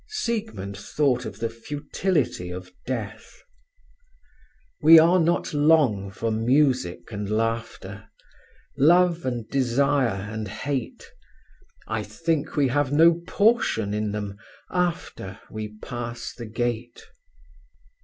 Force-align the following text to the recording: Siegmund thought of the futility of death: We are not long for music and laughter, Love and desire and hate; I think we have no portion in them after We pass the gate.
Siegmund 0.09 0.75
thought 0.79 1.25
of 1.25 1.37
the 1.37 1.47
futility 1.47 2.49
of 2.49 2.71
death: 2.87 3.35
We 4.81 4.97
are 4.97 5.19
not 5.19 5.53
long 5.53 6.09
for 6.09 6.31
music 6.31 7.11
and 7.11 7.29
laughter, 7.29 8.09
Love 8.75 9.27
and 9.27 9.47
desire 9.49 10.07
and 10.33 10.47
hate; 10.47 11.05
I 11.87 12.01
think 12.01 12.55
we 12.55 12.69
have 12.69 12.91
no 12.91 13.21
portion 13.27 13.93
in 13.93 14.11
them 14.11 14.37
after 14.71 15.39
We 15.51 15.77
pass 15.77 16.33
the 16.33 16.47
gate. 16.47 17.03